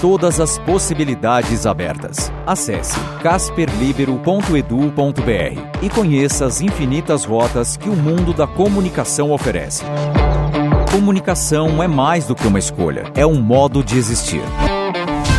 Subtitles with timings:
[0.00, 2.30] Todas as possibilidades abertas.
[2.46, 9.82] Acesse casperlibero.edu.br e conheça as infinitas rotas que o mundo da comunicação oferece.
[10.92, 14.42] Comunicação é mais do que uma escolha, é um modo de existir.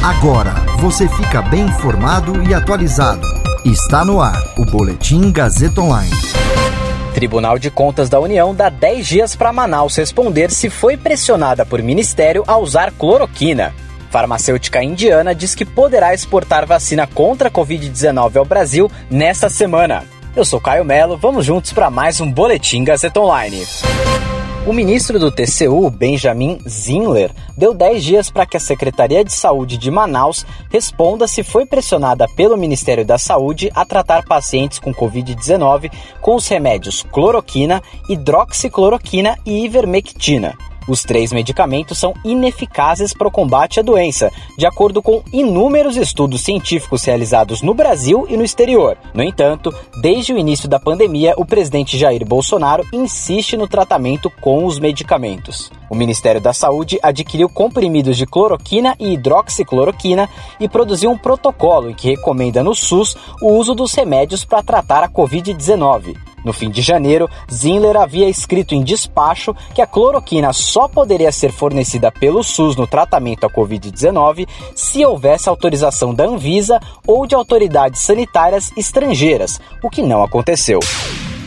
[0.04, 3.26] Agora você fica bem informado e atualizado.
[3.64, 6.12] Está no ar o Boletim Gazeta Online.
[7.14, 11.82] Tribunal de Contas da União dá 10 dias para Manaus responder se foi pressionada por
[11.82, 13.74] ministério a usar cloroquina.
[14.10, 20.04] Farmacêutica indiana diz que poderá exportar vacina contra a Covid-19 ao Brasil nesta semana.
[20.36, 23.66] Eu sou Caio Melo, vamos juntos para mais um Boletim Gazeta Online.
[24.68, 29.78] O ministro do TCU, Benjamin Zinler, deu 10 dias para que a Secretaria de Saúde
[29.78, 35.92] de Manaus responda se foi pressionada pelo Ministério da Saúde a tratar pacientes com Covid-19
[36.22, 40.56] com os remédios cloroquina, hidroxicloroquina e ivermectina.
[40.90, 46.42] Os três medicamentos são ineficazes para o combate à doença, de acordo com inúmeros estudos
[46.42, 48.98] científicos realizados no Brasil e no exterior.
[49.14, 54.66] No entanto, desde o início da pandemia, o presidente Jair Bolsonaro insiste no tratamento com
[54.66, 55.72] os medicamentos.
[55.92, 60.28] O Ministério da Saúde adquiriu comprimidos de cloroquina e hidroxicloroquina
[60.60, 65.04] e produziu um protocolo em que recomenda no SUS o uso dos remédios para tratar
[65.04, 66.29] a Covid-19.
[66.50, 71.52] No fim de janeiro, Zinler havia escrito em despacho que a cloroquina só poderia ser
[71.52, 78.02] fornecida pelo SUS no tratamento à Covid-19 se houvesse autorização da Anvisa ou de autoridades
[78.02, 80.80] sanitárias estrangeiras, o que não aconteceu.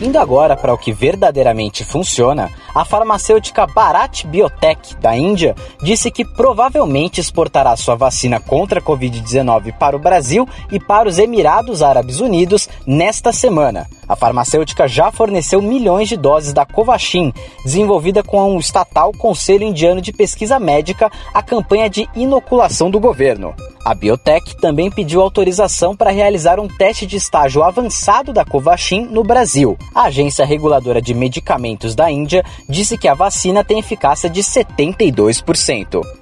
[0.01, 6.25] Indo agora para o que verdadeiramente funciona, a farmacêutica Bharat Biotech da Índia disse que
[6.25, 12.21] provavelmente exportará sua vacina contra a Covid-19 para o Brasil e para os Emirados Árabes
[12.21, 13.89] Unidos nesta semana.
[14.09, 17.33] A farmacêutica já forneceu milhões de doses da Covaxin,
[17.65, 23.55] desenvolvida com o estatal Conselho Indiano de Pesquisa Médica, a campanha de inoculação do governo.
[23.85, 29.25] A Biotech também pediu autorização para realizar um teste de estágio avançado da Covaxin no
[29.25, 29.77] Brasil.
[29.95, 36.22] A Agência Reguladora de Medicamentos da Índia disse que a vacina tem eficácia de 72%.